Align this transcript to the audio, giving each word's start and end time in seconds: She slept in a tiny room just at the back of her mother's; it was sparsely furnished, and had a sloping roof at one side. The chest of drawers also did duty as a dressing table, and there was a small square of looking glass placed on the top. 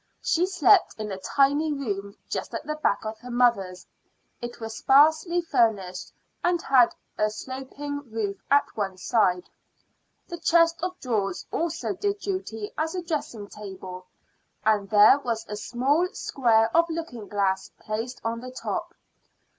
She 0.23 0.47
slept 0.47 0.95
in 0.97 1.11
a 1.11 1.19
tiny 1.19 1.71
room 1.71 2.15
just 2.27 2.55
at 2.55 2.65
the 2.65 2.73
back 2.73 3.05
of 3.05 3.19
her 3.19 3.29
mother's; 3.29 3.85
it 4.41 4.59
was 4.59 4.75
sparsely 4.77 5.43
furnished, 5.43 6.11
and 6.43 6.59
had 6.59 6.95
a 7.19 7.29
sloping 7.29 8.09
roof 8.09 8.41
at 8.49 8.65
one 8.75 8.97
side. 8.97 9.47
The 10.27 10.39
chest 10.39 10.81
of 10.81 10.99
drawers 11.01 11.45
also 11.51 11.93
did 11.93 12.17
duty 12.17 12.71
as 12.79 12.95
a 12.95 13.03
dressing 13.03 13.47
table, 13.47 14.07
and 14.65 14.89
there 14.89 15.19
was 15.19 15.45
a 15.47 15.55
small 15.55 16.07
square 16.13 16.75
of 16.75 16.89
looking 16.89 17.27
glass 17.27 17.69
placed 17.79 18.19
on 18.23 18.39
the 18.41 18.49
top. 18.49 18.95